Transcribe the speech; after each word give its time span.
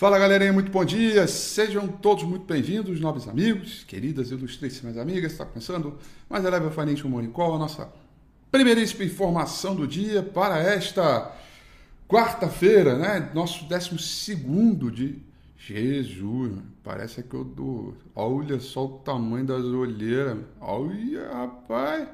Fala 0.00 0.18
galerinha, 0.18 0.50
muito 0.50 0.72
bom 0.72 0.82
dia, 0.82 1.26
sejam 1.26 1.86
todos 1.86 2.24
muito 2.24 2.46
bem-vindos, 2.46 2.98
nobres 2.98 3.28
amigos, 3.28 3.84
queridas 3.84 4.30
e 4.30 4.34
ilustríssimas 4.34 4.96
amigas. 4.96 5.32
Está 5.32 5.44
começando 5.44 5.98
mais 6.26 6.42
a 6.42 6.48
Level 6.48 6.70
Financial 6.70 7.06
Morning 7.06 7.30
Call, 7.30 7.56
a 7.56 7.58
nossa 7.58 7.92
primeiríssima 8.50 9.04
informação 9.04 9.76
do 9.76 9.86
dia 9.86 10.22
para 10.22 10.58
esta 10.58 11.30
quarta-feira, 12.08 12.96
né? 12.96 13.30
Nosso 13.34 13.68
décimo 13.68 13.98
segundo 13.98 14.90
de 14.90 15.20
Jesus, 15.58 16.56
parece 16.82 17.22
que 17.22 17.34
eu 17.34 17.44
dou. 17.44 17.94
Olha 18.16 18.58
só 18.58 18.86
o 18.86 18.98
tamanho 19.00 19.44
das 19.44 19.64
olheiras, 19.66 20.38
olha 20.62 21.30
rapaz, 21.30 22.08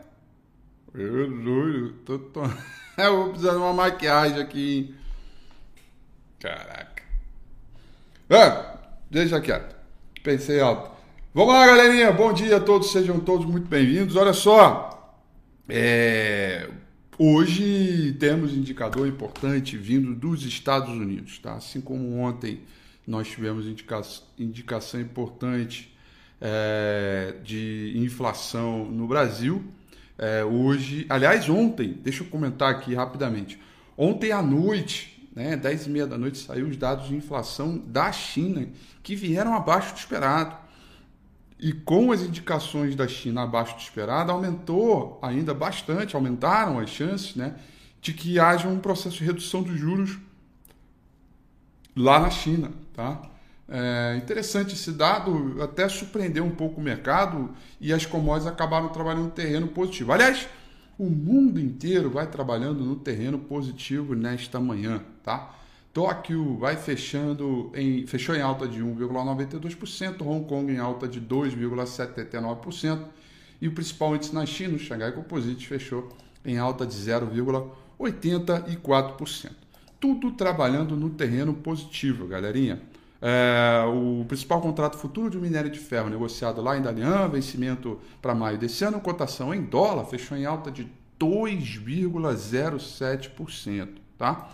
Jesus, 0.93 1.95
tô, 2.05 2.19
tô... 2.19 2.41
eu 2.98 3.17
vou 3.17 3.28
precisar 3.28 3.53
de 3.53 3.59
uma 3.59 3.73
maquiagem 3.73 4.41
aqui? 4.41 4.93
Caraca. 6.41 6.86
Ah, 8.29 8.79
deixa 9.09 9.41
quieto. 9.41 9.77
Pensei 10.21 10.59
alto. 10.59 10.91
Vamos 11.33 11.55
lá, 11.55 11.65
galerinha. 11.65 12.11
Bom 12.11 12.33
dia 12.33 12.57
a 12.57 12.61
todos. 12.61 12.91
Sejam 12.91 13.21
todos 13.21 13.47
muito 13.47 13.69
bem-vindos. 13.69 14.17
Olha 14.17 14.33
só. 14.33 15.15
É... 15.69 16.69
Hoje 17.17 18.17
temos 18.19 18.53
indicador 18.53 19.06
importante 19.06 19.77
vindo 19.77 20.12
dos 20.12 20.45
Estados 20.45 20.93
Unidos, 20.93 21.39
tá? 21.39 21.55
Assim 21.55 21.81
como 21.81 22.19
ontem 22.19 22.62
nós 23.06 23.28
tivemos 23.28 23.65
indica... 23.65 24.03
indicação 24.37 25.00
importante 25.00 25.97
é... 26.41 27.33
de 27.45 27.93
inflação 27.95 28.87
no 28.87 29.06
Brasil. 29.06 29.62
É... 30.19 30.45
Hoje, 30.45 31.06
aliás, 31.09 31.49
ontem, 31.49 31.97
deixa 32.03 32.25
eu 32.25 32.27
comentar 32.27 32.73
aqui 32.73 32.93
rapidamente. 32.93 33.56
Ontem 33.97 34.33
à 34.33 34.43
noite 34.43 35.16
né, 35.37 35.55
10 35.55 35.87
e 35.87 35.91
meia 35.91 36.07
da 36.07 36.17
noite, 36.17 36.39
saiu 36.39 36.67
os 36.67 36.79
dados 36.79 37.09
de 37.09 37.15
inflação 37.15 37.77
da 37.77 38.11
China, 38.11 38.67
que 39.03 39.15
vieram 39.15 39.55
abaixo 39.55 39.93
do 39.93 39.99
esperado. 39.99 40.57
E 41.59 41.75
com 41.75 42.11
as 42.11 42.23
indicações 42.23 42.97
da 42.97 43.07
China 43.07 43.43
abaixo 43.43 43.75
do 43.75 43.81
esperado, 43.81 44.33
aumentou 44.33 45.19
ainda 45.21 45.53
bastante, 45.53 46.17
aumentaram 46.17 46.79
as 46.79 46.89
chances 46.89 47.37
né, 47.37 47.55
de 48.01 48.15
que 48.15 48.41
haja 48.41 48.67
um 48.67 48.79
processo 48.79 49.19
de 49.19 49.25
redução 49.25 49.63
dos 49.63 49.79
juros 49.79 50.19
lá 51.95 52.19
na 52.19 52.31
China. 52.31 52.71
Tá? 52.95 53.21
É 53.69 54.17
interessante 54.17 54.75
esse 54.75 54.93
dado, 54.93 55.63
até 55.63 55.87
surpreendeu 55.87 56.45
um 56.45 56.51
pouco 56.51 56.81
o 56.81 56.85
mercado 56.85 57.55
e 57.79 57.93
as 57.93 58.07
commodities 58.07 58.51
acabaram 58.51 58.89
trabalhando 58.89 59.25
no 59.25 59.31
terreno 59.31 59.69
positivo. 59.69 60.13
Aliás, 60.13 60.49
o 60.99 61.11
mundo 61.11 61.61
inteiro 61.61 62.11
vai 62.11 62.27
trabalhando 62.27 62.83
no 62.84 62.97
terreno 62.97 63.39
positivo 63.39 64.15
nesta 64.15 64.59
manhã, 64.59 65.05
tá? 65.23 65.55
Tóquio 65.93 66.57
vai 66.59 66.77
fechando 66.77 67.71
em, 67.75 68.07
fechou 68.07 68.34
em 68.34 68.41
alta 68.43 68.67
de 68.69 68.83
1,92%, 68.83 70.21
Hong 70.21 70.47
Kong 70.47 70.71
em 70.73 70.79
alta 70.79 71.09
de 71.09 71.19
2,79% 71.21 73.01
e 73.61 73.69
o 73.69 73.73
principal 73.73 74.15
índice 74.15 74.35
na 74.35 74.45
China, 74.45 74.77
o 74.77 74.79
Xangai 74.79 75.12
Composite, 75.12 75.67
fechou 75.67 76.11
em 76.45 76.59
alta 76.59 76.85
de 76.87 76.95
0,84%. 76.95 79.51
Tudo 79.99 80.33
trabalhando 80.33 80.95
no 80.95 81.09
terreno 81.11 81.55
positivo, 81.55 82.27
galerinha. 82.27 82.83
É, 83.21 83.84
o 83.88 84.25
principal 84.27 84.60
contrato 84.60 84.97
futuro 84.99 85.31
de 85.31 85.38
minério 85.38 85.71
de 85.71 85.78
ferro 85.78 86.10
negociado 86.10 86.60
lá 86.60 86.77
em 86.77 86.82
Dalian, 86.82 87.28
vencimento 87.28 88.00
para 88.21 88.34
maio 88.34 88.59
desse 88.59 88.84
ano, 88.84 89.00
cotação 89.00 89.54
em 89.54 89.62
dólar, 89.62 90.04
fechou 90.04 90.37
em 90.37 90.44
alta 90.44 90.71
de 90.71 90.87
2,07%, 91.19 93.88
tá? 94.19 94.50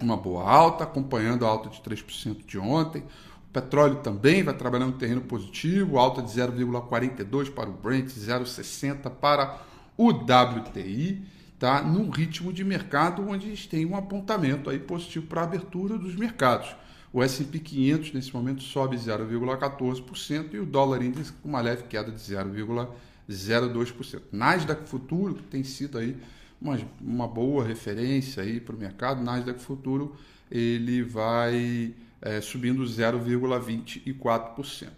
Uma 0.00 0.16
boa 0.16 0.50
alta, 0.50 0.84
acompanhando 0.84 1.44
a 1.44 1.48
alta 1.48 1.68
de 1.68 1.82
3% 1.82 2.46
de 2.46 2.58
ontem. 2.58 3.02
O 3.48 3.50
petróleo 3.52 3.96
também 3.96 4.42
vai 4.42 4.54
trabalhando 4.54 4.92
no 4.92 4.98
terreno 4.98 5.20
positivo, 5.20 5.98
alta 5.98 6.22
de 6.22 6.30
0,42 6.30 7.52
para 7.52 7.68
o 7.68 7.74
Brent, 7.74 8.06
0,60 8.06 9.10
para 9.10 9.60
o 9.96 10.08
WTI, 10.08 11.22
tá? 11.58 11.82
Num 11.82 12.08
ritmo 12.08 12.50
de 12.52 12.64
mercado 12.64 13.28
onde 13.28 13.46
a 13.46 13.50
gente 13.50 13.68
tem 13.68 13.84
um 13.84 13.94
apontamento 13.94 14.70
aí 14.70 14.78
positivo 14.78 15.26
para 15.26 15.42
a 15.42 15.44
abertura 15.44 15.98
dos 15.98 16.16
mercados. 16.16 16.74
O 17.12 17.22
S&P 17.22 17.58
500 17.58 18.14
nesse 18.14 18.32
momento 18.32 18.62
sobe 18.62 18.96
0,14% 18.96 20.54
e 20.54 20.58
o 20.58 20.64
dólar 20.64 21.02
índice 21.02 21.30
com 21.32 21.48
uma 21.48 21.60
leve 21.60 21.82
queda 21.84 22.10
de 22.10 22.18
0,02%. 22.18 24.22
Nasdaq 24.32 24.88
Futuro, 24.88 25.34
que 25.34 25.42
tem 25.42 25.62
sido 25.62 25.98
aí 25.98 26.16
uma, 26.60 26.78
uma 27.00 27.28
boa 27.28 27.64
referência 27.64 28.42
aí 28.42 28.60
para 28.60 28.74
o 28.74 28.78
mercado, 28.78 29.22
Nasdaq 29.22 29.60
Futuro 29.60 30.16
ele 30.50 31.02
vai 31.02 31.94
é, 32.20 32.40
subindo 32.40 32.82
0,24%. 32.84 34.88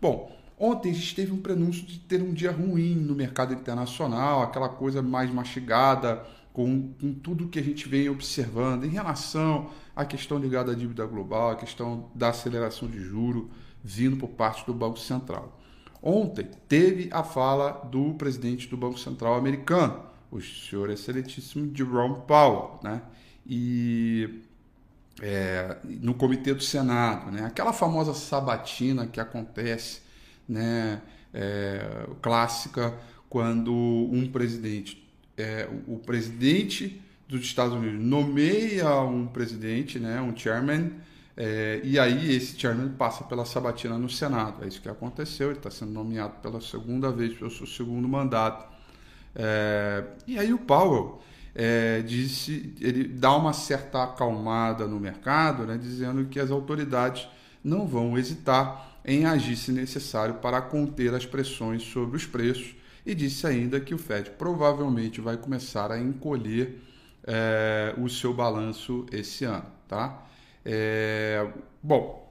Bom, 0.00 0.36
ontem 0.58 0.92
a 0.92 0.94
gente 0.94 1.14
teve 1.14 1.32
um 1.32 1.40
prenúncio 1.40 1.86
de 1.86 1.98
ter 1.98 2.22
um 2.22 2.32
dia 2.32 2.52
ruim 2.52 2.94
no 2.94 3.14
mercado 3.14 3.52
internacional, 3.52 4.42
aquela 4.42 4.68
coisa 4.68 5.02
mais 5.02 5.30
mastigada, 5.30 6.24
com, 6.52 6.92
com 7.00 7.14
tudo 7.14 7.48
que 7.48 7.58
a 7.58 7.62
gente 7.62 7.88
vem 7.88 8.08
observando 8.08 8.84
em 8.84 8.90
relação 8.90 9.70
à 9.94 10.04
questão 10.04 10.38
ligada 10.38 10.72
à 10.72 10.74
dívida 10.74 11.04
global, 11.06 11.50
a 11.50 11.56
questão 11.56 12.10
da 12.14 12.28
aceleração 12.28 12.88
de 12.88 13.00
juro 13.00 13.50
vindo 13.82 14.16
por 14.16 14.28
parte 14.28 14.64
do 14.66 14.74
Banco 14.74 14.98
Central. 14.98 15.58
Ontem 16.02 16.48
teve 16.68 17.08
a 17.12 17.22
fala 17.22 17.72
do 17.90 18.14
presidente 18.14 18.68
do 18.68 18.76
Banco 18.76 18.98
Central 18.98 19.34
americano, 19.34 20.02
o 20.30 20.40
senhor 20.40 20.90
excelentíssimo 20.90 21.70
Jerome 21.74 22.22
Powell, 22.26 22.78
né? 22.82 23.02
E 23.46 24.42
é, 25.20 25.76
no 25.84 26.14
comitê 26.14 26.54
do 26.54 26.62
Senado, 26.62 27.30
né? 27.30 27.44
Aquela 27.44 27.72
famosa 27.72 28.14
sabatina 28.14 29.06
que 29.06 29.20
acontece, 29.20 30.00
né? 30.48 31.02
É, 31.32 32.08
clássica 32.20 32.98
quando 33.28 33.72
um 33.72 34.28
presidente 34.32 35.00
é, 35.40 35.68
o 35.86 35.98
presidente 35.98 37.00
dos 37.30 37.42
Estados 37.42 37.74
Unidos 37.74 38.04
nomeia 38.04 39.00
um 39.02 39.26
presidente, 39.26 39.98
né, 39.98 40.20
um 40.20 40.36
chairman, 40.36 40.90
é, 41.36 41.80
e 41.84 41.98
aí 41.98 42.34
esse 42.34 42.58
chairman 42.58 42.88
passa 42.90 43.24
pela 43.24 43.44
sabatina 43.44 43.96
no 43.96 44.10
Senado. 44.10 44.64
É 44.64 44.68
isso 44.68 44.82
que 44.82 44.88
aconteceu, 44.88 45.48
ele 45.48 45.58
está 45.58 45.70
sendo 45.70 45.92
nomeado 45.92 46.34
pela 46.42 46.60
segunda 46.60 47.10
vez, 47.10 47.34
pelo 47.34 47.50
seu 47.50 47.66
segundo 47.66 48.08
mandato. 48.08 48.68
É, 49.34 50.04
e 50.26 50.38
aí 50.38 50.52
o 50.52 50.58
Powell 50.58 51.22
é, 51.54 52.02
disse, 52.02 52.74
ele 52.80 53.04
dá 53.04 53.34
uma 53.36 53.52
certa 53.52 54.02
acalmada 54.02 54.86
no 54.86 54.98
mercado, 54.98 55.64
né, 55.64 55.78
dizendo 55.80 56.26
que 56.26 56.40
as 56.40 56.50
autoridades 56.50 57.28
não 57.62 57.86
vão 57.86 58.18
hesitar 58.18 58.98
em 59.04 59.24
agir 59.24 59.56
se 59.56 59.70
necessário 59.72 60.34
para 60.34 60.60
conter 60.60 61.14
as 61.14 61.24
pressões 61.24 61.82
sobre 61.82 62.16
os 62.16 62.26
preços 62.26 62.74
e 63.06 63.14
disse 63.14 63.46
ainda 63.46 63.80
que 63.80 63.94
o 63.94 63.98
Fed 63.98 64.30
provavelmente 64.30 65.20
vai 65.20 65.36
começar 65.36 65.90
a 65.90 65.98
encolher 65.98 66.89
é, 67.24 67.94
o 67.98 68.08
seu 68.08 68.32
balanço 68.32 69.06
esse 69.12 69.44
ano. 69.44 69.66
Tá? 69.88 70.26
É, 70.64 71.50
bom, 71.82 72.28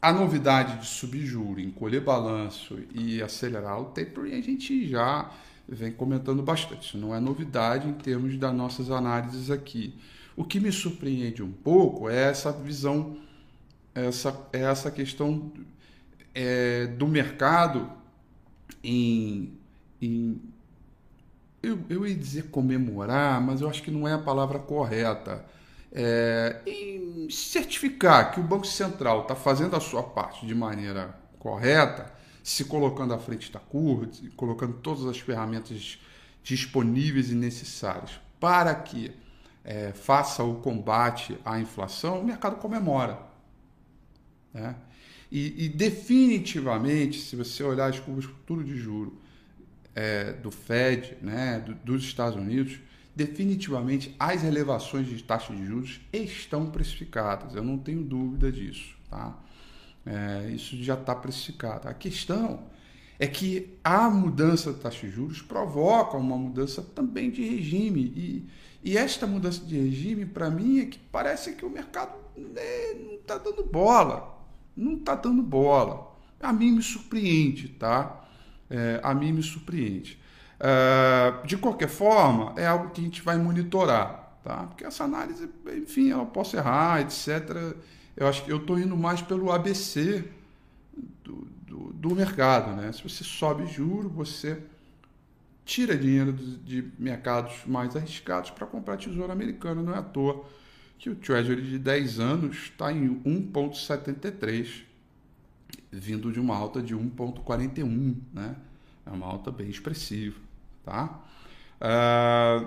a 0.00 0.12
novidade 0.12 0.78
de 0.80 0.86
subir 0.86 1.24
juro, 1.24 1.60
encolher 1.60 2.00
balanço 2.00 2.78
e 2.94 3.22
acelerar 3.22 3.80
o 3.80 3.86
tapering 3.86 4.38
a 4.38 4.40
gente 4.40 4.86
já 4.86 5.30
vem 5.68 5.92
comentando 5.92 6.42
bastante. 6.42 6.88
Isso 6.88 6.98
não 6.98 7.14
é 7.14 7.20
novidade 7.20 7.88
em 7.88 7.94
termos 7.94 8.36
das 8.36 8.54
nossas 8.54 8.90
análises 8.90 9.50
aqui. 9.50 9.94
O 10.36 10.44
que 10.44 10.60
me 10.60 10.72
surpreende 10.72 11.42
um 11.42 11.52
pouco 11.52 12.08
é 12.08 12.30
essa 12.30 12.52
visão, 12.52 13.16
essa, 13.94 14.48
é 14.52 14.62
essa 14.62 14.90
questão 14.90 15.52
é, 16.34 16.86
do 16.86 17.06
mercado 17.06 17.90
em 18.82 19.52
em 20.04 20.40
eu, 21.66 21.78
eu 21.88 22.06
ia 22.06 22.14
dizer 22.14 22.50
comemorar, 22.50 23.40
mas 23.40 23.60
eu 23.60 23.68
acho 23.68 23.82
que 23.82 23.90
não 23.90 24.06
é 24.06 24.12
a 24.12 24.18
palavra 24.18 24.58
correta. 24.58 25.44
É, 25.92 26.60
em 26.66 27.30
certificar 27.30 28.32
que 28.32 28.40
o 28.40 28.42
Banco 28.42 28.66
Central 28.66 29.22
está 29.22 29.36
fazendo 29.36 29.76
a 29.76 29.80
sua 29.80 30.02
parte 30.02 30.44
de 30.44 30.54
maneira 30.54 31.16
correta, 31.38 32.12
se 32.42 32.64
colocando 32.64 33.14
à 33.14 33.18
frente 33.18 33.50
da 33.52 33.60
curva, 33.60 34.08
colocando 34.36 34.74
todas 34.74 35.06
as 35.06 35.18
ferramentas 35.18 35.98
disponíveis 36.42 37.30
e 37.30 37.34
necessárias 37.34 38.20
para 38.38 38.74
que 38.74 39.10
é, 39.64 39.92
faça 39.92 40.44
o 40.44 40.56
combate 40.56 41.38
à 41.44 41.58
inflação, 41.58 42.20
o 42.20 42.24
mercado 42.24 42.56
comemora. 42.56 43.18
Né? 44.52 44.76
E, 45.32 45.64
e, 45.64 45.68
definitivamente, 45.68 47.20
se 47.20 47.34
você 47.34 47.64
olhar 47.64 47.88
as 47.88 47.98
curvas 47.98 48.26
futuras 48.26 48.66
de 48.66 48.76
juro 48.76 49.18
é, 49.94 50.32
do 50.32 50.50
Fed, 50.50 51.16
né, 51.22 51.60
do, 51.60 51.74
dos 51.74 52.04
Estados 52.04 52.36
Unidos, 52.36 52.78
definitivamente 53.14 54.14
as 54.18 54.42
elevações 54.42 55.06
de 55.06 55.22
taxa 55.22 55.54
de 55.54 55.64
juros 55.64 56.00
estão 56.12 56.70
precificadas. 56.70 57.54
Eu 57.54 57.62
não 57.62 57.78
tenho 57.78 58.02
dúvida 58.02 58.50
disso. 58.50 58.96
Tá? 59.08 59.38
É, 60.04 60.50
isso 60.50 60.76
já 60.82 60.94
está 60.94 61.14
precificado. 61.14 61.88
A 61.88 61.94
questão 61.94 62.64
é 63.18 63.26
que 63.26 63.78
a 63.84 64.10
mudança 64.10 64.72
da 64.72 64.78
taxa 64.80 65.06
de 65.06 65.12
juros 65.12 65.40
provoca 65.40 66.16
uma 66.16 66.36
mudança 66.36 66.82
também 66.82 67.30
de 67.30 67.44
regime. 67.48 68.00
E, 68.00 68.48
e 68.82 68.98
esta 68.98 69.26
mudança 69.26 69.64
de 69.64 69.78
regime, 69.78 70.26
para 70.26 70.50
mim, 70.50 70.80
é 70.80 70.86
que 70.86 70.98
parece 70.98 71.52
que 71.52 71.64
o 71.64 71.70
mercado 71.70 72.12
é, 72.56 72.94
não 72.94 73.14
está 73.14 73.38
dando 73.38 73.64
bola. 73.64 74.44
Não 74.76 74.94
está 74.96 75.14
dando 75.14 75.42
bola. 75.42 76.12
A 76.40 76.52
mim 76.52 76.72
me 76.72 76.82
surpreende, 76.82 77.68
tá? 77.68 78.23
É, 78.70 79.00
a 79.02 79.14
mim 79.14 79.32
me 79.32 79.42
surpreende. 79.42 80.18
É, 80.58 81.46
de 81.46 81.56
qualquer 81.56 81.88
forma, 81.88 82.54
é 82.56 82.66
algo 82.66 82.90
que 82.90 83.00
a 83.00 83.04
gente 83.04 83.22
vai 83.22 83.36
monitorar, 83.36 84.38
tá? 84.42 84.64
Porque 84.68 84.84
essa 84.84 85.04
análise, 85.04 85.48
enfim, 85.76 86.10
ela 86.10 86.24
posso 86.24 86.56
errar, 86.56 87.00
etc. 87.00 87.76
Eu 88.16 88.26
acho 88.26 88.44
que 88.44 88.52
eu 88.52 88.58
estou 88.58 88.78
indo 88.78 88.96
mais 88.96 89.20
pelo 89.20 89.50
ABC 89.52 90.24
do, 91.24 91.46
do, 91.66 91.92
do 91.92 92.14
mercado, 92.14 92.74
né? 92.76 92.92
Se 92.92 93.02
você 93.02 93.24
sobe 93.24 93.66
juro, 93.66 94.08
você 94.08 94.62
tira 95.64 95.96
dinheiro 95.96 96.32
de 96.32 96.92
mercados 96.98 97.64
mais 97.66 97.96
arriscados 97.96 98.50
para 98.50 98.66
comprar 98.66 98.96
tesouro 98.96 99.32
americano. 99.32 99.82
Não 99.82 99.94
é 99.94 99.98
à 99.98 100.02
toa 100.02 100.44
que 100.98 101.10
o 101.10 101.14
Treasury 101.14 101.62
de 101.62 101.78
10 101.78 102.20
anos 102.20 102.56
está 102.64 102.92
em 102.92 103.20
1,73, 103.22 104.82
vindo 105.98 106.32
de 106.32 106.40
uma 106.40 106.56
alta 106.56 106.82
de 106.82 106.94
1,41, 106.94 108.16
né? 108.32 108.56
É 109.06 109.10
uma 109.10 109.26
alta 109.26 109.50
bem 109.50 109.68
expressiva, 109.68 110.36
tá? 110.84 111.20
Uh, 111.80 112.66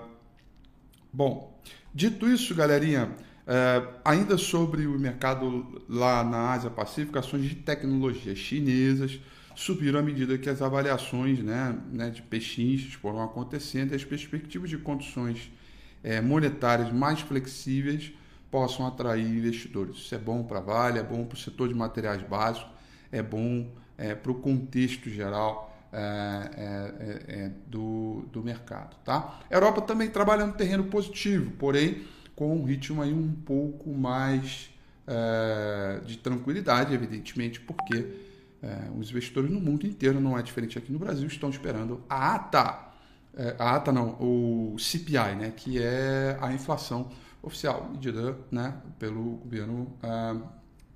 bom, 1.11 1.59
dito 1.93 2.29
isso, 2.29 2.53
galerinha, 2.53 3.05
uh, 3.07 3.93
ainda 4.05 4.37
sobre 4.37 4.85
o 4.85 4.99
mercado 4.99 5.81
lá 5.89 6.23
na 6.23 6.51
Ásia 6.51 6.69
Pacífica, 6.69 7.19
ações 7.19 7.43
de 7.43 7.55
tecnologia 7.55 8.35
chinesas 8.35 9.19
subiram 9.55 9.99
à 9.99 10.03
medida 10.03 10.37
que 10.37 10.49
as 10.49 10.61
avaliações 10.61 11.39
né, 11.39 11.75
né, 11.91 12.11
de 12.11 12.21
pechinchos 12.21 12.93
foram 12.93 13.23
acontecendo 13.23 13.91
e 13.91 13.95
as 13.95 14.05
perspectivas 14.05 14.69
de 14.69 14.77
condições 14.77 15.51
é, 16.03 16.21
monetárias 16.21 16.93
mais 16.93 17.21
flexíveis 17.21 18.11
possam 18.51 18.85
atrair 18.85 19.25
investidores. 19.25 19.97
Isso 19.97 20.13
é 20.13 20.17
bom 20.19 20.43
para 20.43 20.59
a 20.59 20.61
Vale, 20.61 20.99
é 20.99 21.03
bom 21.03 21.25
para 21.25 21.35
o 21.35 21.39
setor 21.39 21.67
de 21.67 21.73
materiais 21.73 22.21
básicos, 22.21 22.69
é 23.11 23.21
bom 23.21 23.69
é, 23.97 24.13
para 24.13 24.31
o 24.31 24.35
contexto 24.35 25.09
geral 25.09 25.67
é, 25.91 25.97
é, 25.97 26.93
é, 26.99 27.45
é, 27.45 27.51
do, 27.65 28.25
do 28.31 28.43
mercado. 28.43 28.95
Tá? 29.03 29.39
Europa 29.49 29.81
também 29.81 30.09
trabalha 30.09 30.45
no 30.45 30.53
terreno 30.53 30.83
positivo, 30.85 31.51
porém 31.51 32.05
com 32.35 32.55
um 32.55 32.63
ritmo 32.63 33.01
aí 33.01 33.13
um 33.13 33.31
pouco 33.31 33.91
mais 33.91 34.69
de 36.05 36.17
tranquilidade, 36.17 36.93
evidentemente, 36.93 37.61
porque 37.61 38.05
os 38.99 39.09
investidores 39.09 39.49
no 39.49 39.61
mundo 39.61 39.87
inteiro, 39.87 40.19
não 40.19 40.37
é 40.37 40.43
diferente 40.43 40.77
aqui 40.77 40.91
no 40.91 40.99
Brasil, 40.99 41.25
estão 41.25 41.49
esperando 41.49 42.03
a 42.09 42.35
ata, 42.35 42.91
a 43.57 43.75
ata 43.75 43.89
não, 43.89 44.17
o 44.19 44.75
CPI, 44.77 45.35
né, 45.39 45.53
que 45.55 45.81
é 45.81 46.37
a 46.41 46.51
inflação 46.51 47.09
oficial, 47.41 47.89
medida 47.89 48.37
né, 48.51 48.73
pelo 48.99 49.37
governo, 49.37 49.97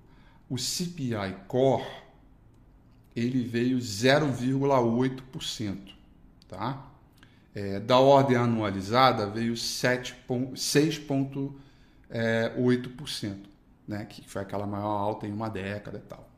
o 0.50 0.58
CPI 0.58 1.36
Core 1.48 1.86
ele 3.16 3.44
veio 3.44 3.78
0,8%, 3.78 5.78
tá? 6.48 6.88
É, 7.54 7.80
da 7.80 8.00
ordem 8.00 8.38
anualizada 8.38 9.28
veio 9.28 9.54
6,8%, 9.54 11.54
é, 12.10 12.52
né, 13.88 14.06
que 14.06 14.28
foi 14.30 14.42
aquela 14.42 14.68
maior 14.68 14.98
alta 14.98 15.28
em 15.28 15.34
uma 15.34 15.50
década 15.50 15.98
e 15.98 16.08
tal. 16.08 16.30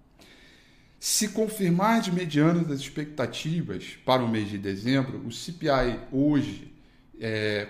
Se 0.99 1.29
confirmar 1.29 2.01
de 2.01 2.11
medianas 2.11 2.67
das 2.67 2.79
expectativas 2.79 3.97
para 4.05 4.23
o 4.23 4.29
mês 4.29 4.49
de 4.49 4.57
dezembro, 4.57 5.23
o 5.25 5.31
CPI 5.31 5.99
hoje, 6.11 6.73
é, 7.21 7.67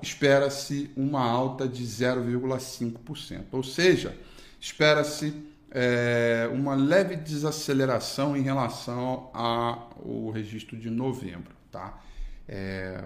espera-se 0.00 0.88
uma 0.96 1.20
alta 1.20 1.66
de 1.66 1.82
0,5%. 1.84 3.46
Ou 3.50 3.64
seja, 3.64 4.16
espera-se 4.60 5.34
é, 5.72 6.48
uma 6.52 6.76
leve 6.76 7.16
desaceleração 7.16 8.36
em 8.36 8.42
relação 8.42 9.28
ao 9.34 10.30
registro 10.30 10.76
de 10.76 10.88
novembro. 10.88 11.52
Tá? 11.72 12.00
É, 12.48 13.02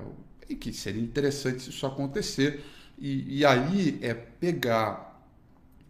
e 0.47 0.55
que 0.55 0.71
seria 0.71 1.03
interessante 1.03 1.71
isso 1.71 1.87
acontecer. 1.87 2.63
E, 2.99 3.39
e, 3.39 3.47
aí 3.47 3.99
é 4.03 4.13
pegar 4.13 5.19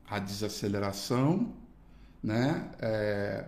a 0.08 0.20
desaceleração, 0.20 1.52
né? 2.22 2.68
É, 2.80 3.44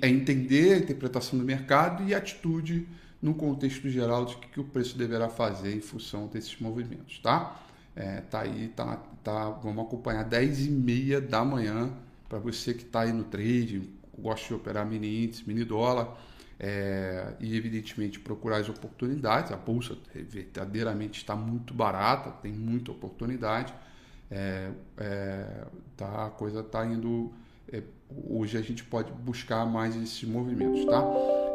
é, 0.00 0.08
entender 0.08 0.74
a 0.74 0.78
interpretação 0.78 1.38
do 1.38 1.44
mercado 1.44 2.06
e 2.08 2.14
a 2.14 2.18
atitude 2.18 2.86
no 3.22 3.34
contexto 3.34 3.88
geral 3.88 4.26
de 4.26 4.36
que 4.36 4.60
o 4.60 4.64
preço 4.64 4.98
deverá 4.98 5.28
fazer 5.28 5.76
em 5.76 5.80
função 5.80 6.26
desses 6.26 6.58
movimentos, 6.60 7.20
tá? 7.20 7.62
É, 7.94 8.20
tá 8.22 8.40
aí, 8.40 8.68
tá, 8.74 8.96
tá, 9.22 9.50
vamos 9.50 9.86
acompanhar 9.86 10.24
10 10.24 10.66
e 10.66 10.70
meia 10.70 11.20
da 11.20 11.44
manhã 11.44 11.92
para 12.28 12.38
você 12.38 12.74
que 12.74 12.82
está 12.82 13.02
aí 13.02 13.12
no 13.12 13.24
trade, 13.24 13.90
gosta 14.18 14.48
de 14.48 14.54
operar 14.54 14.86
mini 14.86 15.24
índice, 15.24 15.46
mini 15.46 15.64
dólar, 15.64 16.16
é, 16.58 17.34
e, 17.40 17.56
evidentemente, 17.56 18.20
procurar 18.20 18.58
as 18.58 18.68
oportunidades. 18.68 19.52
A 19.52 19.56
bolsa 19.56 19.96
verdadeiramente 20.14 21.18
está 21.18 21.34
muito 21.34 21.74
barata, 21.74 22.30
tem 22.30 22.52
muita 22.52 22.92
oportunidade. 22.92 23.74
É, 24.30 24.70
é, 24.96 25.66
tá, 25.96 26.26
a 26.26 26.30
coisa 26.30 26.60
está 26.60 26.86
indo. 26.86 27.32
É, 27.70 27.82
hoje 28.28 28.56
a 28.56 28.62
gente 28.62 28.84
pode 28.84 29.12
buscar 29.12 29.66
mais 29.66 29.96
esses 29.96 30.22
movimentos. 30.22 30.84
Tá? 30.84 31.02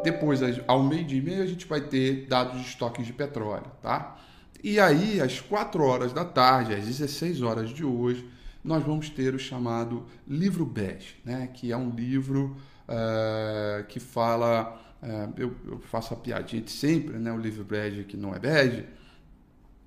Depois, 0.02 0.40
ao 0.66 0.82
meio 0.82 1.04
dia 1.04 1.18
e 1.18 1.22
meio, 1.22 1.42
a 1.42 1.46
gente 1.46 1.66
vai 1.66 1.80
ter 1.80 2.26
dados 2.26 2.60
de 2.60 2.66
estoques 2.66 3.06
de 3.06 3.12
petróleo. 3.12 3.70
Tá? 3.82 4.16
E 4.62 4.78
aí, 4.78 5.20
às 5.20 5.40
4 5.40 5.82
horas 5.82 6.12
da 6.12 6.24
tarde, 6.24 6.74
às 6.74 6.84
16 6.84 7.42
horas 7.42 7.70
de 7.70 7.84
hoje, 7.84 8.28
nós 8.64 8.82
vamos 8.82 9.08
ter 9.08 9.34
o 9.34 9.38
chamado 9.38 10.06
livro 10.26 10.64
bege, 10.64 11.16
né? 11.24 11.48
que 11.52 11.72
é 11.72 11.76
um 11.76 11.90
livro 11.90 12.56
uh, 12.88 13.84
que 13.86 14.00
fala 14.00 14.78
é, 15.02 15.28
eu, 15.36 15.54
eu, 15.64 15.78
faço 15.78 16.12
a 16.12 16.16
piadinha 16.16 16.60
de 16.60 16.70
sempre, 16.70 17.18
né? 17.18 17.32
O 17.32 17.38
livro 17.38 17.64
bege 17.64 18.04
que 18.04 18.16
não 18.16 18.34
é 18.34 18.38
bege. 18.38 18.84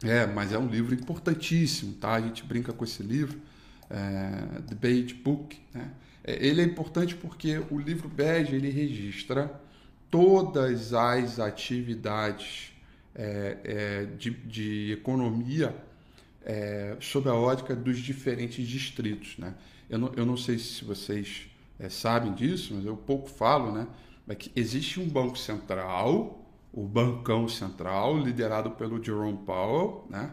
É, 0.03 0.25
mas 0.25 0.51
é 0.51 0.57
um 0.57 0.67
livro 0.67 0.95
importantíssimo, 0.95 1.93
tá? 1.93 2.13
A 2.13 2.21
gente 2.21 2.43
brinca 2.43 2.73
com 2.73 2.83
esse 2.83 3.03
livro, 3.03 3.39
é, 3.89 4.61
The 4.67 4.75
Beige 4.75 5.13
Book, 5.13 5.59
né? 5.73 5.91
É, 6.23 6.45
ele 6.45 6.61
é 6.61 6.63
importante 6.63 7.15
porque 7.15 7.61
o 7.69 7.77
livro 7.77 8.07
bege 8.07 8.55
ele 8.55 8.69
registra 8.69 9.51
todas 10.11 10.93
as 10.93 11.39
atividades 11.39 12.71
é, 13.15 13.57
é, 13.63 14.05
de, 14.17 14.29
de, 14.29 14.91
economia 14.91 15.75
é, 16.43 16.95
sob 16.99 17.29
a 17.29 17.33
ótica 17.33 17.75
dos 17.75 17.97
diferentes 17.97 18.67
distritos, 18.67 19.37
né? 19.37 19.55
Eu 19.89 19.97
não, 19.97 20.11
eu 20.15 20.25
não 20.25 20.37
sei 20.37 20.57
se 20.57 20.85
vocês 20.85 21.47
é, 21.79 21.89
sabem 21.89 22.33
disso, 22.33 22.73
mas 22.75 22.85
eu 22.85 22.95
pouco 22.95 23.29
falo, 23.29 23.71
né? 23.71 23.87
é 24.27 24.35
que 24.35 24.51
existe 24.55 24.99
um 24.99 25.07
banco 25.07 25.37
central, 25.37 26.45
o 26.71 26.83
bancão 26.83 27.49
central, 27.49 28.17
liderado 28.17 28.71
pelo 28.71 29.03
Jerome 29.03 29.39
Powell, 29.45 30.07
né? 30.09 30.31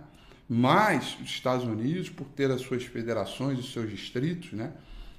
mas 0.48 1.16
os 1.20 1.28
Estados 1.28 1.64
Unidos, 1.66 2.08
por 2.08 2.26
ter 2.28 2.50
as 2.50 2.60
suas 2.60 2.84
federações, 2.84 3.58
os 3.58 3.72
seus 3.72 3.90
distritos, 3.90 4.52
né? 4.52 4.72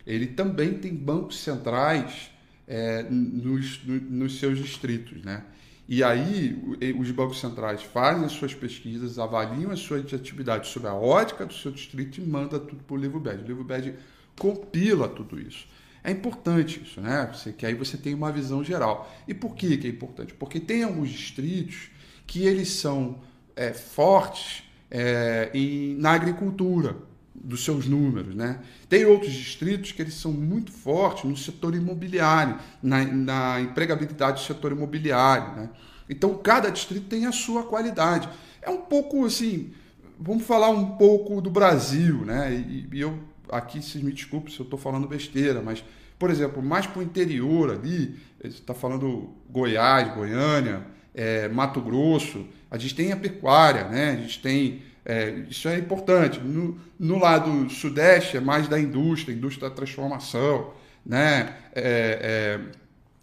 ele 0.08 0.28
também 0.28 0.80
tem 0.80 0.96
bancos 0.96 1.39
centrais 1.39 2.32
é, 2.70 3.04
nos, 3.10 3.82
nos 3.86 4.40
seus 4.40 4.60
distritos. 4.60 5.24
Né? 5.24 5.44
E 5.88 6.04
aí 6.04 6.56
os 6.98 7.10
bancos 7.10 7.40
centrais 7.40 7.82
fazem 7.82 8.24
as 8.24 8.32
suas 8.32 8.54
pesquisas, 8.54 9.18
avaliam 9.18 9.72
as 9.72 9.80
suas 9.80 10.14
atividades 10.14 10.70
sob 10.70 10.88
a 10.88 10.94
ótica 10.94 11.48
do 11.48 11.54
seu 11.54 11.72
distrito 11.72 12.22
e 12.22 12.24
manda 12.24 12.60
tudo 12.60 12.84
para 12.84 12.96
o 12.96 12.98
livro 12.98 13.20
BED. 13.20 13.44
O 13.44 13.48
livro 13.48 13.64
BED 13.64 13.96
compila 14.38 15.10
tudo 15.10 15.42
isso. 15.42 15.68
É 16.04 16.12
importante 16.12 16.82
isso, 16.82 17.02
né? 17.02 17.30
Você, 17.34 17.52
que 17.52 17.66
aí 17.66 17.74
você 17.74 17.98
tem 17.98 18.14
uma 18.14 18.32
visão 18.32 18.64
geral. 18.64 19.12
E 19.28 19.34
por 19.34 19.56
que, 19.56 19.76
que 19.78 19.88
é 19.88 19.90
importante? 19.90 20.34
Porque 20.34 20.60
tem 20.60 20.84
alguns 20.84 21.10
distritos 21.10 21.90
que 22.26 22.46
eles 22.46 22.70
são 22.70 23.20
é, 23.56 23.74
fortes 23.74 24.64
é, 24.90 25.50
em, 25.54 25.96
na 25.96 26.12
agricultura, 26.12 26.96
dos 27.43 27.63
seus 27.63 27.88
números, 27.88 28.36
né? 28.36 28.60
Tem 28.88 29.05
outros 29.05 29.31
distritos 29.31 29.91
que 29.91 30.01
eles 30.01 30.13
são 30.13 30.31
muito 30.31 30.72
fortes 30.72 31.24
no 31.24 31.38
setor 31.38 31.75
imobiliário, 31.75 32.58
na, 32.81 33.03
na 33.05 33.62
empregabilidade 33.62 34.41
do 34.41 34.46
setor 34.46 34.72
imobiliário, 34.72 35.55
né? 35.55 35.69
Então, 36.10 36.36
cada 36.36 36.69
distrito 36.69 37.08
tem 37.08 37.25
a 37.25 37.31
sua 37.31 37.63
qualidade. 37.63 38.27
É 38.62 38.69
um 38.69 38.81
pouco 38.81 39.25
assim, 39.25 39.72
vamos 40.19 40.43
falar 40.43 40.69
um 40.69 40.98
pouco 40.98 41.39
do 41.39 41.50
Brasil, 41.50 42.25
né? 42.25 42.53
E, 42.53 42.88
e 42.91 43.00
eu, 43.00 43.17
aqui, 43.50 43.81
vocês 43.81 44.03
me 44.03 44.12
desculpem 44.12 44.51
se 44.53 44.60
eu 44.60 44.63
estou 44.63 44.79
falando 44.79 45.08
besteira, 45.08 45.62
mas, 45.62 45.84
por 46.17 46.29
exemplo, 46.29 46.62
mais 46.62 46.86
para 46.88 47.00
o 47.00 47.03
interior 47.03 47.72
ali, 47.72 48.19
está 48.43 48.74
falando 48.74 49.36
Goiás, 49.50 50.13
Goiânia, 50.13 50.86
é, 51.13 51.48
Mato 51.48 51.81
Grosso, 51.81 52.46
a 52.72 52.77
gente 52.77 52.96
tem 52.96 53.12
a 53.12 53.17
pecuária, 53.17 53.88
né? 53.88 54.12
A 54.12 54.15
gente 54.15 54.41
tem. 54.41 54.81
É, 55.06 55.29
isso 55.50 55.68
é 55.68 55.77
importante. 55.77 56.39
No, 56.39 56.79
no, 57.00 57.18
lado 57.18 57.70
sudeste 57.70 58.38
é 58.38 58.39
mais 58.39 58.68
da 58.68 58.79
indústria, 58.79 59.34
indústria 59.34 59.70
da 59.70 59.75
transformação, 59.75 60.74
né? 61.06 61.56
É, 61.74 62.60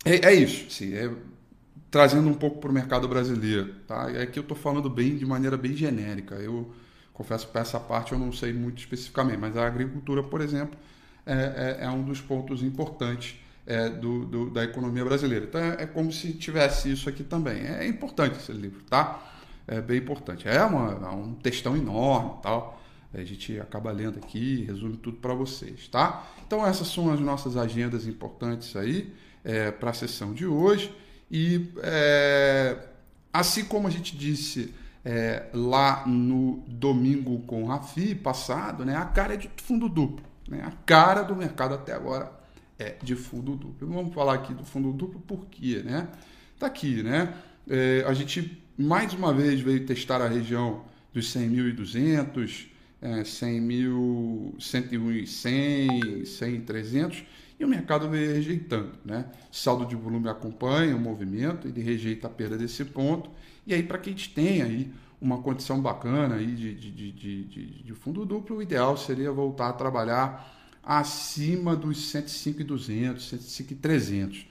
é, 0.04 0.12
é, 0.12 0.28
é 0.28 0.34
isso. 0.34 0.70
Sim, 0.70 0.94
é, 0.94 1.10
trazendo 1.90 2.28
um 2.28 2.34
pouco 2.34 2.60
para 2.60 2.70
o 2.70 2.72
mercado 2.72 3.08
brasileiro. 3.08 3.74
Tá? 3.86 4.10
É 4.10 4.26
que 4.26 4.38
eu 4.38 4.42
estou 4.42 4.56
falando 4.56 4.90
bem 4.90 5.16
de 5.16 5.24
maneira 5.24 5.56
bem 5.56 5.74
genérica. 5.74 6.34
Eu 6.36 6.72
confesso 7.12 7.48
que 7.48 7.56
essa 7.58 7.80
parte 7.80 8.12
eu 8.12 8.18
não 8.18 8.32
sei 8.32 8.52
muito 8.52 8.78
especificamente, 8.78 9.38
mas 9.38 9.56
a 9.56 9.66
agricultura, 9.66 10.22
por 10.22 10.40
exemplo, 10.40 10.78
é, 11.24 11.78
é, 11.80 11.84
é 11.84 11.90
um 11.90 12.02
dos 12.02 12.20
pontos 12.20 12.62
importantes 12.62 13.36
é, 13.66 13.88
do, 13.88 14.24
do, 14.26 14.50
da 14.50 14.62
economia 14.64 15.04
brasileira. 15.04 15.46
Então 15.46 15.60
é, 15.60 15.82
é, 15.82 15.86
como 15.86 16.12
se 16.12 16.32
tivesse 16.32 16.90
isso 16.90 17.08
aqui 17.08 17.24
também. 17.24 17.66
É 17.66 17.86
importante 17.86 18.36
esse 18.36 18.52
livro, 18.52 18.82
tá? 18.84 19.22
É 19.66 19.80
bem 19.80 19.98
importante. 19.98 20.48
É, 20.48 20.62
uma, 20.62 20.92
é 20.92 21.10
um 21.10 21.34
textão 21.34 21.76
enorme 21.76 22.38
tal. 22.42 22.80
A 23.12 23.24
gente 23.24 23.58
acaba 23.58 23.90
lendo 23.90 24.18
aqui, 24.18 24.64
resume 24.64 24.96
tudo 24.96 25.16
para 25.18 25.32
vocês, 25.32 25.88
tá? 25.88 26.26
Então 26.46 26.66
essas 26.66 26.88
são 26.88 27.10
as 27.10 27.18
nossas 27.18 27.56
agendas 27.56 28.06
importantes 28.06 28.76
aí 28.76 29.12
é, 29.42 29.70
para 29.70 29.90
a 29.90 29.94
sessão 29.94 30.34
de 30.34 30.46
hoje. 30.46 30.94
E 31.30 31.70
é, 31.82 32.78
assim 33.32 33.64
como 33.64 33.88
a 33.88 33.90
gente 33.90 34.16
disse 34.16 34.74
é, 35.04 35.46
lá 35.54 36.06
no 36.06 36.64
domingo 36.66 37.40
com 37.42 37.62
o 37.62 37.66
Rafi 37.66 38.14
passado, 38.14 38.84
né, 38.84 38.96
a 38.96 39.04
cara 39.04 39.34
é 39.34 39.36
de 39.36 39.50
fundo 39.62 39.88
duplo. 39.88 40.24
Né? 40.48 40.62
A 40.64 40.72
cara 40.84 41.22
do 41.22 41.34
mercado 41.34 41.74
até 41.74 41.92
agora 41.92 42.30
é 42.78 42.96
de 43.02 43.16
fundo 43.16 43.56
duplo. 43.56 43.88
Vamos 43.88 44.14
falar 44.14 44.34
aqui 44.34 44.52
do 44.52 44.64
fundo 44.64 44.92
duplo 44.92 45.20
por 45.20 45.46
quê? 45.46 45.82
Né? 45.84 46.08
Tá 46.58 46.66
aqui, 46.66 47.02
né? 47.02 47.34
É, 47.68 48.04
a 48.06 48.12
gente 48.12 48.62
mais 48.78 49.14
uma 49.14 49.32
vez 49.32 49.60
veio 49.60 49.86
testar 49.86 50.20
a 50.20 50.28
região 50.28 50.84
dos 51.12 51.32
100.200, 51.34 52.66
é, 53.00 53.22
100.000, 53.22 54.56
101.100, 54.58 56.22
100.300 56.22 57.24
e 57.58 57.64
o 57.64 57.68
mercado 57.68 58.08
veio 58.08 58.34
rejeitando. 58.34 58.92
Né? 59.04 59.24
Saldo 59.50 59.86
de 59.86 59.96
volume 59.96 60.28
acompanha 60.28 60.94
o 60.94 61.00
movimento, 61.00 61.66
ele 61.66 61.80
rejeita 61.80 62.26
a 62.26 62.30
perda 62.30 62.58
desse 62.58 62.84
ponto. 62.84 63.30
E 63.66 63.72
aí, 63.72 63.82
para 63.82 63.98
que 63.98 64.10
a 64.10 64.12
gente 64.12 64.30
tenha 64.30 64.64
aí 64.66 64.92
uma 65.20 65.38
condição 65.38 65.80
bacana 65.80 66.36
aí 66.36 66.54
de, 66.54 66.74
de, 66.74 66.90
de, 66.90 67.44
de, 67.44 67.66
de 67.82 67.94
fundo 67.94 68.24
duplo, 68.24 68.58
o 68.58 68.62
ideal 68.62 68.96
seria 68.96 69.32
voltar 69.32 69.70
a 69.70 69.72
trabalhar 69.72 70.54
acima 70.82 71.74
dos 71.74 72.10
105,200, 72.10 73.28
105,300. 73.28 74.46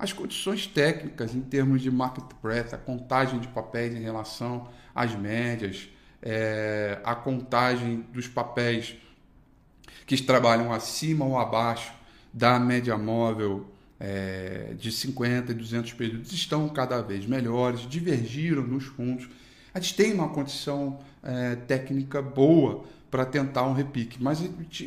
As 0.00 0.14
condições 0.14 0.66
técnicas 0.66 1.34
em 1.34 1.42
termos 1.42 1.82
de 1.82 1.90
market 1.90 2.24
breadth, 2.42 2.72
a 2.72 2.78
contagem 2.78 3.38
de 3.38 3.48
papéis 3.48 3.94
em 3.94 4.00
relação 4.00 4.66
às 4.94 5.14
médias, 5.14 5.90
é, 6.22 6.98
a 7.04 7.14
contagem 7.14 8.06
dos 8.10 8.26
papéis 8.26 8.96
que 10.06 10.16
trabalham 10.22 10.72
acima 10.72 11.26
ou 11.26 11.38
abaixo 11.38 11.92
da 12.32 12.58
média 12.58 12.96
móvel 12.96 13.66
é, 14.00 14.72
de 14.78 14.90
50 14.90 15.52
e 15.52 15.54
200 15.54 15.92
períodos 15.92 16.32
estão 16.32 16.66
cada 16.70 17.02
vez 17.02 17.26
melhores, 17.26 17.80
divergiram 17.82 18.62
nos 18.62 18.84
fundos. 18.84 19.28
A 19.74 19.80
gente 19.80 19.96
tem 19.96 20.14
uma 20.14 20.30
condição 20.30 20.98
é, 21.22 21.56
técnica 21.56 22.22
boa 22.22 22.84
para 23.10 23.26
tentar 23.26 23.64
um 23.64 23.74
repique, 23.74 24.16
mas 24.22 24.42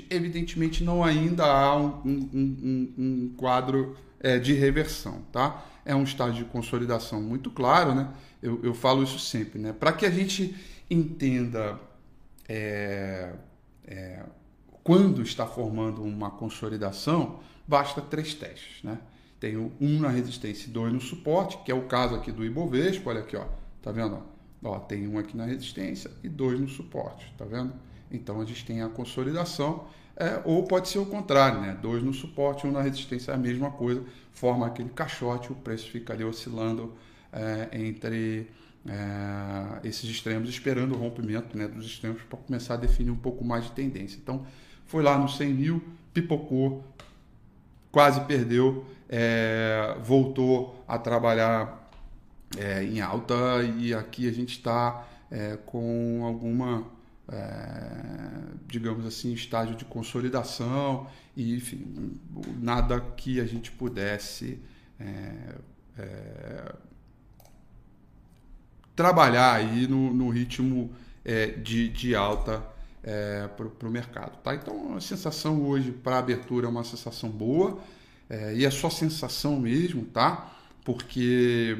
evidentemente 0.09 0.83
não 0.83 1.03
ainda 1.03 1.45
há 1.45 1.77
um, 1.77 2.01
um, 2.03 2.29
um, 2.33 2.93
um 2.97 3.33
quadro 3.37 3.95
é, 4.23 4.39
de 4.39 4.53
reversão, 4.53 5.21
tá? 5.31 5.65
É 5.85 5.93
um 5.93 6.03
estágio 6.03 6.45
de 6.45 6.49
consolidação 6.49 7.21
muito 7.21 7.51
claro, 7.51 7.93
né? 7.93 8.11
Eu, 8.41 8.59
eu 8.63 8.73
falo 8.73 9.03
isso 9.03 9.19
sempre, 9.19 9.59
né? 9.59 9.73
Para 9.73 9.91
que 9.91 10.05
a 10.05 10.09
gente 10.09 10.55
entenda 10.89 11.79
é, 12.47 13.33
é, 13.85 14.23
quando 14.83 15.21
está 15.21 15.45
formando 15.45 16.03
uma 16.03 16.29
consolidação, 16.31 17.39
basta 17.67 18.01
três 18.01 18.33
testes. 18.33 18.83
Né? 18.83 18.99
Tem 19.39 19.57
um 19.57 19.99
na 19.99 20.09
resistência 20.09 20.67
e 20.67 20.71
dois 20.71 20.91
no 20.91 21.01
suporte, 21.01 21.57
que 21.63 21.71
é 21.71 21.75
o 21.75 21.83
caso 21.83 22.15
aqui 22.15 22.31
do 22.31 22.45
Ibovespa, 22.45 23.09
olha 23.09 23.21
aqui, 23.21 23.35
ó, 23.35 23.45
tá 23.81 23.91
vendo? 23.91 24.21
Ó, 24.63 24.79
tem 24.79 25.07
um 25.07 25.17
aqui 25.17 25.35
na 25.35 25.45
resistência 25.45 26.11
e 26.23 26.29
dois 26.29 26.59
no 26.59 26.67
suporte, 26.67 27.33
tá 27.37 27.45
vendo? 27.45 27.73
Então 28.11 28.39
a 28.39 28.45
gente 28.45 28.65
tem 28.65 28.81
a 28.81 28.89
consolidação, 28.89 29.87
é, 30.15 30.41
ou 30.45 30.63
pode 30.63 30.89
ser 30.89 30.99
o 30.99 31.05
contrário, 31.05 31.61
né? 31.61 31.77
Dois 31.81 32.03
no 32.03 32.13
suporte, 32.13 32.67
um 32.67 32.71
na 32.71 32.81
resistência, 32.81 33.33
a 33.33 33.37
mesma 33.37 33.71
coisa, 33.71 34.03
forma 34.31 34.67
aquele 34.67 34.89
caixote, 34.89 35.51
o 35.51 35.55
preço 35.55 35.89
fica 35.89 36.13
ali 36.13 36.23
oscilando 36.23 36.93
é, 37.31 37.69
entre 37.73 38.47
é, 38.87 39.87
esses 39.87 40.09
extremos, 40.09 40.49
esperando 40.49 40.93
o 40.93 40.97
rompimento 40.97 41.57
né, 41.57 41.67
dos 41.67 41.85
extremos 41.85 42.21
para 42.23 42.37
começar 42.37 42.75
a 42.75 42.77
definir 42.77 43.11
um 43.11 43.17
pouco 43.17 43.43
mais 43.43 43.65
de 43.65 43.71
tendência. 43.71 44.19
Então, 44.21 44.45
foi 44.85 45.01
lá 45.01 45.17
no 45.17 45.27
100 45.27 45.53
mil, 45.53 45.83
pipocou, 46.13 46.83
quase 47.91 48.21
perdeu, 48.21 48.85
é, 49.09 49.95
voltou 50.03 50.83
a 50.87 50.97
trabalhar 50.97 51.89
é, 52.57 52.83
em 52.83 53.01
alta 53.01 53.63
e 53.77 53.93
aqui 53.93 54.27
a 54.27 54.31
gente 54.31 54.57
está 54.57 55.07
é, 55.31 55.57
com 55.65 56.23
alguma, 56.23 56.85
é, 57.31 58.53
digamos 58.67 59.05
assim, 59.05 59.33
estágio 59.33 59.75
de 59.75 59.85
consolidação 59.85 61.07
e, 61.35 61.55
enfim, 61.55 62.19
nada 62.59 62.99
que 62.99 63.39
a 63.39 63.45
gente 63.45 63.71
pudesse 63.71 64.59
é, 64.99 65.55
é, 65.97 66.75
trabalhar 68.95 69.53
aí 69.53 69.87
no, 69.87 70.13
no 70.13 70.29
ritmo 70.29 70.91
de, 71.63 71.87
de 71.87 72.13
alta 72.13 72.61
é, 73.01 73.47
para 73.47 73.87
o 73.87 73.91
mercado. 73.91 74.37
Tá? 74.41 74.55
Então, 74.55 74.97
a 74.97 75.01
sensação 75.01 75.65
hoje 75.65 75.91
para 75.91 76.17
abertura 76.17 76.67
é 76.67 76.69
uma 76.69 76.83
sensação 76.83 77.29
boa, 77.29 77.79
é, 78.29 78.55
e 78.55 78.65
é 78.65 78.69
só 78.69 78.89
sensação 78.89 79.57
mesmo, 79.57 80.03
tá? 80.05 80.53
porque 80.83 81.77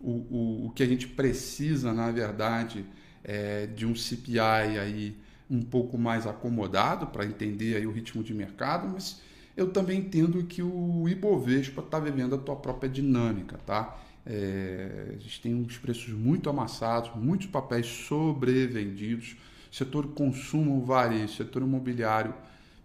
o, 0.00 0.10
o, 0.10 0.66
o 0.66 0.70
que 0.70 0.82
a 0.82 0.86
gente 0.86 1.06
precisa, 1.06 1.92
na 1.92 2.10
verdade, 2.10 2.84
é 3.28 3.66
de 3.66 3.84
um 3.84 3.94
CPI 3.94 4.38
aí 4.38 5.16
um 5.50 5.60
pouco 5.60 5.98
mais 5.98 6.26
acomodado 6.26 7.08
para 7.08 7.26
entender 7.26 7.76
aí 7.76 7.86
o 7.86 7.90
ritmo 7.90 8.22
de 8.22 8.32
mercado, 8.32 8.88
mas 8.88 9.20
eu 9.56 9.70
também 9.72 9.98
entendo 9.98 10.42
que 10.44 10.62
o 10.62 11.08
Ibovespa 11.08 11.80
está 11.80 11.98
vivendo 11.98 12.36
a 12.36 12.40
sua 12.44 12.54
própria 12.54 12.88
dinâmica, 12.88 13.58
tá? 13.66 13.98
É, 14.24 15.14
a 15.16 15.18
gente 15.18 15.40
tem 15.40 15.54
uns 15.54 15.76
preços 15.78 16.10
muito 16.10 16.48
amassados, 16.48 17.10
muitos 17.16 17.48
papéis 17.48 17.86
sobrevendidos, 17.86 19.36
setor 19.72 20.08
consumo, 20.08 20.84
varejo, 20.84 21.34
setor 21.34 21.62
imobiliário, 21.62 22.34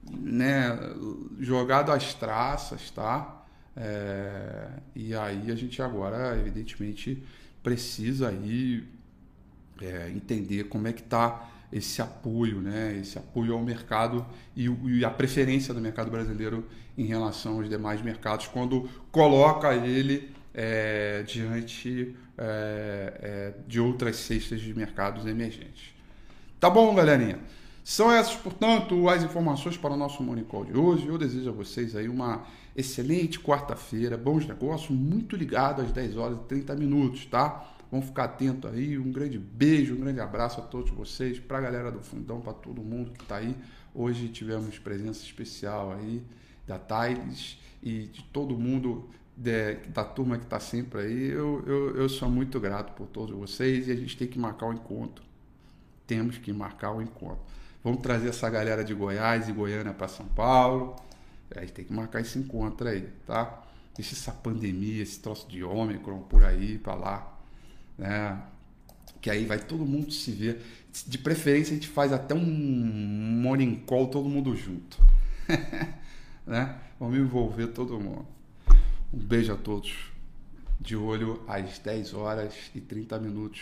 né, 0.09 0.77
jogado 1.39 1.91
às 1.91 2.13
traças, 2.13 2.89
tá? 2.89 3.45
É, 3.75 4.69
e 4.95 5.15
aí 5.15 5.51
a 5.51 5.55
gente 5.55 5.81
agora, 5.81 6.37
evidentemente, 6.37 7.23
precisa 7.63 8.29
aí 8.29 8.83
é, 9.81 10.11
entender 10.15 10.65
como 10.65 10.87
é 10.87 10.93
que 10.93 11.01
está 11.01 11.49
esse 11.71 12.01
apoio, 12.01 12.59
né? 12.59 12.97
Esse 12.99 13.17
apoio 13.17 13.53
ao 13.53 13.61
mercado 13.61 14.25
e, 14.55 14.67
e, 14.67 15.05
a 15.05 15.09
preferência 15.09 15.73
do 15.73 15.79
mercado 15.79 16.11
brasileiro 16.11 16.67
em 16.97 17.05
relação 17.05 17.55
aos 17.55 17.69
demais 17.69 18.01
mercados 18.01 18.47
quando 18.47 18.89
coloca 19.11 19.73
ele 19.73 20.29
é, 20.53 21.23
diante 21.23 22.15
é, 22.37 23.13
é, 23.21 23.53
de 23.67 23.79
outras 23.79 24.17
cestas 24.17 24.59
de 24.59 24.73
mercados 24.73 25.25
emergentes. 25.25 25.93
Tá 26.59 26.69
bom, 26.69 26.93
galerinha? 26.93 27.39
São 27.83 28.11
essas, 28.11 28.35
portanto, 28.35 29.09
as 29.09 29.23
informações 29.23 29.77
para 29.77 29.93
o 29.93 29.97
nosso 29.97 30.21
Morning 30.21 30.43
Call 30.43 30.65
de 30.65 30.77
hoje. 30.77 31.07
Eu 31.07 31.17
desejo 31.17 31.49
a 31.49 31.53
vocês 31.53 31.95
aí 31.95 32.07
uma 32.07 32.43
excelente 32.75 33.39
quarta-feira, 33.39 34.17
bons 34.17 34.45
negócios, 34.45 34.89
muito 34.91 35.35
ligado 35.35 35.81
às 35.81 35.91
10 35.91 36.17
horas 36.17 36.37
e 36.37 36.43
30 36.47 36.75
minutos, 36.75 37.25
tá? 37.25 37.75
Vamos 37.91 38.07
ficar 38.07 38.23
atento 38.23 38.67
aí. 38.67 38.97
Um 38.97 39.11
grande 39.11 39.37
beijo, 39.37 39.93
um 39.95 39.99
grande 39.99 40.19
abraço 40.19 40.61
a 40.61 40.63
todos 40.63 40.91
vocês, 40.91 41.39
para 41.39 41.57
a 41.57 41.61
galera 41.61 41.91
do 41.91 41.99
Fundão, 41.99 42.41
para 42.41 42.53
todo 42.53 42.81
mundo 42.81 43.11
que 43.11 43.21
está 43.21 43.37
aí. 43.37 43.55
Hoje 43.93 44.29
tivemos 44.29 44.79
presença 44.79 45.21
especial 45.23 45.91
aí 45.91 46.23
da 46.65 46.79
Thales 46.79 47.59
e 47.83 48.07
de 48.07 48.23
todo 48.23 48.57
mundo 48.57 49.09
de, 49.35 49.75
da 49.89 50.05
turma 50.05 50.37
que 50.37 50.45
está 50.45 50.59
sempre 50.59 51.01
aí. 51.01 51.29
Eu, 51.29 51.63
eu, 51.67 51.95
eu 51.97 52.07
sou 52.09 52.29
muito 52.29 52.59
grato 52.59 52.93
por 52.93 53.07
todos 53.07 53.35
vocês 53.35 53.87
e 53.87 53.91
a 53.91 53.95
gente 53.95 54.15
tem 54.15 54.27
que 54.27 54.39
marcar 54.39 54.67
o 54.67 54.73
encontro 54.73 55.31
temos 56.11 56.37
que 56.37 56.51
marcar 56.51 56.91
o 56.91 57.01
encontro. 57.01 57.39
Vamos 57.81 58.01
trazer 58.01 58.27
essa 58.27 58.49
galera 58.49 58.83
de 58.83 58.93
Goiás 58.93 59.47
e 59.47 59.53
Goiânia 59.53 59.93
para 59.93 60.09
São 60.09 60.25
Paulo. 60.25 60.97
A 61.55 61.61
gente 61.61 61.71
tem 61.71 61.85
que 61.85 61.93
marcar 61.93 62.19
esse 62.19 62.37
encontro 62.37 62.85
aí, 62.85 63.07
tá? 63.25 63.63
Deixa 63.95 64.13
essa 64.13 64.33
pandemia, 64.33 65.01
esse 65.01 65.21
troço 65.21 65.47
de 65.47 65.63
Ômicron 65.63 66.19
por 66.23 66.43
aí, 66.43 66.77
para 66.77 66.95
lá 66.95 67.30
né? 68.01 68.41
que 69.21 69.29
aí 69.29 69.45
vai 69.45 69.59
todo 69.59 69.85
mundo 69.85 70.11
se 70.11 70.31
ver. 70.31 70.61
De 71.07 71.17
preferência, 71.17 71.71
a 71.71 71.75
gente 71.75 71.87
faz 71.87 72.11
até 72.11 72.33
um 72.33 72.43
morning 72.43 73.75
call 73.85 74.07
todo 74.07 74.27
mundo 74.27 74.55
junto. 74.55 74.97
né? 76.45 76.75
Vamos 76.99 77.17
envolver 77.17 77.67
todo 77.67 77.99
mundo. 77.99 78.25
Um 79.13 79.19
beijo 79.19 79.53
a 79.53 79.55
todos. 79.55 80.11
De 80.79 80.95
olho 80.95 81.43
às 81.47 81.77
10 81.77 82.13
horas 82.15 82.53
e 82.73 82.81
30 82.81 83.19
minutos. 83.19 83.61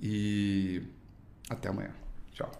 E 0.00 0.82
até 1.50 1.68
amanhã. 1.68 1.90
Tchau. 2.32 2.50